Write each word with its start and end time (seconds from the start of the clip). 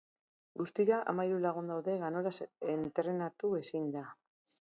Guztira 0.61 1.01
hamahiru 1.11 1.41
lagun 1.43 1.69
daude 1.73 1.95
ganoraz 2.05 2.33
entrenatu 2.77 3.51
ezinda. 3.61 4.07